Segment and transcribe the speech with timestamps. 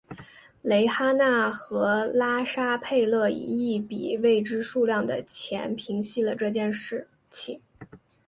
[0.63, 7.61] 蕾哈娜和拉沙佩勒以一笔未知数量的钱平息了这件事情。